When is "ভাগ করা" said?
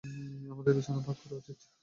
0.99-1.35